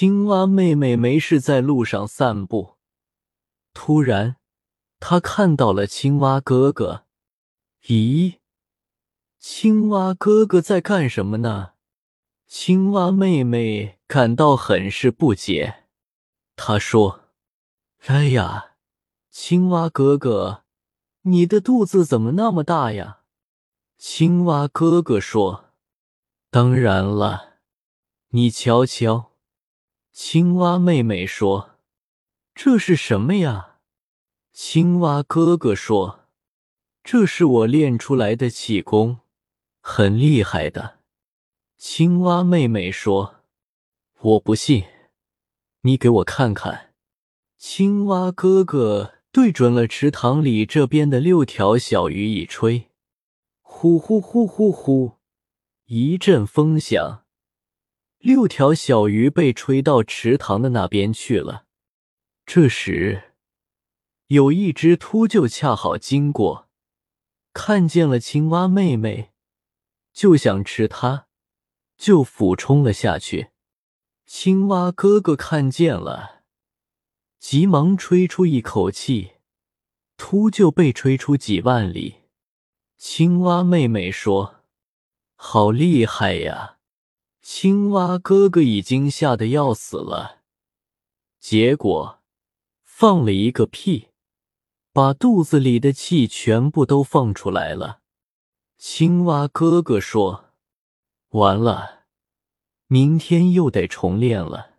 [0.00, 2.76] 青蛙妹妹没事在路上散步，
[3.74, 4.36] 突然，
[5.00, 7.06] 她看到了青蛙哥哥。
[7.82, 8.36] 咦，
[9.40, 11.72] 青蛙哥哥在干什么呢？
[12.46, 15.86] 青蛙妹妹感到很是不解。
[16.54, 17.22] 她说
[18.06, 18.76] ：“哎呀，
[19.32, 20.62] 青蛙哥哥，
[21.22, 23.22] 你的肚子怎么那么大呀？”
[23.98, 25.70] 青蛙哥哥说
[26.52, 27.54] ：“当然了，
[28.28, 29.24] 你瞧瞧。”
[30.20, 31.76] 青蛙妹妹说
[32.52, 33.76] ：“这是什么呀？”
[34.52, 36.26] 青蛙哥哥说
[37.04, 39.20] ：“这是我练出来的气功，
[39.80, 40.98] 很厉害的。”
[41.78, 43.36] 青蛙妹妹说
[44.20, 44.86] ：“我不信，
[45.82, 46.92] 你给我看看。”
[47.56, 52.88] 青蛙哥哥对准了池塘里这边的六条小鱼一吹，
[53.62, 55.12] 呼呼呼呼呼，
[55.84, 57.22] 一阵风响。
[58.18, 61.66] 六条小鱼被吹到池塘的那边去了。
[62.44, 63.34] 这时，
[64.26, 66.68] 有一只秃鹫恰好经过，
[67.52, 69.32] 看见了青蛙妹妹，
[70.12, 71.26] 就想吃它，
[71.96, 73.50] 就俯冲了下去。
[74.26, 76.42] 青蛙哥哥看见了，
[77.38, 79.34] 急忙吹出一口气，
[80.16, 82.22] 秃鹫被吹出几万里。
[82.96, 84.64] 青蛙妹妹说
[85.36, 86.77] ：“好厉害呀！”
[87.50, 90.42] 青蛙哥哥已经吓得要死了，
[91.40, 92.20] 结果
[92.84, 94.08] 放了一个屁，
[94.92, 98.02] 把肚子里的气全部都放出来了。
[98.76, 100.50] 青蛙哥哥说
[101.32, 102.04] ：“完了，
[102.86, 104.74] 明天又得重练了。”